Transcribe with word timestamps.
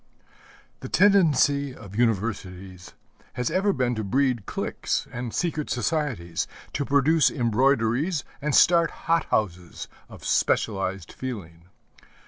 The 0.79 0.89
tendency 0.89 1.75
of 1.75 1.95
universities 1.95 2.95
has 3.33 3.51
ever 3.51 3.71
been 3.71 3.93
to 3.93 4.03
breed 4.03 4.47
cliques 4.47 5.05
and 5.11 5.31
secret 5.31 5.69
societies, 5.69 6.47
to 6.73 6.83
produce 6.83 7.29
embroideries 7.29 8.23
and 8.41 8.55
start 8.55 8.89
hothouses 9.05 9.87
of 10.09 10.25
specialized 10.25 11.11
feeling. 11.11 11.65